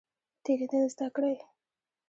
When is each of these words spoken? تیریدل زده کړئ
تیریدل 0.43 0.83
زده 0.93 1.07
کړئ 1.15 1.37